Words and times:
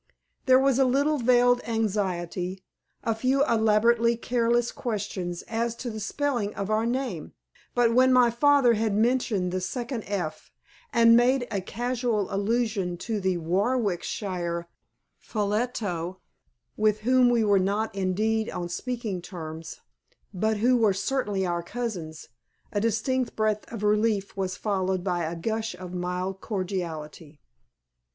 There 0.47 0.57
was 0.57 0.79
a 0.79 0.83
little 0.83 1.19
veiled 1.19 1.61
anxiety, 1.63 2.63
a 3.03 3.13
few 3.13 3.45
elaborately 3.45 4.17
careless 4.17 4.71
questions 4.71 5.43
as 5.43 5.75
to 5.75 5.91
the 5.91 5.99
spelling 5.99 6.55
of 6.55 6.71
our 6.71 6.87
name; 6.87 7.33
but 7.75 7.93
when 7.93 8.11
my 8.11 8.31
father 8.31 8.73
had 8.73 8.95
mentioned 8.95 9.51
the 9.51 9.61
second 9.61 10.01
"f," 10.07 10.51
and 10.91 11.15
made 11.15 11.47
a 11.51 11.61
casual 11.61 12.33
allusion 12.33 12.97
to 12.97 13.19
the 13.21 13.37
Warwickshire 13.37 14.67
Ffolliots 15.19 16.15
with 16.75 17.01
whom 17.01 17.29
we 17.29 17.43
were 17.43 17.59
not 17.59 17.93
indeed 17.93 18.49
on 18.49 18.69
speaking 18.69 19.21
terms, 19.21 19.81
but 20.33 20.57
who 20.57 20.77
were 20.77 20.93
certainly 20.95 21.45
our 21.45 21.61
cousins 21.61 22.27
a 22.71 22.81
distinct 22.81 23.35
breath 23.35 23.71
of 23.71 23.83
relief 23.83 24.35
was 24.35 24.57
followed 24.57 25.03
by 25.03 25.25
a 25.25 25.35
gush 25.35 25.75
of 25.75 25.93
mild 25.93 26.41
cordiality. 26.41 27.39